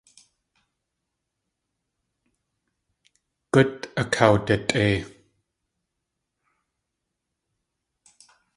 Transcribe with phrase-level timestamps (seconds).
[3.51, 4.95] Gút akawditʼei.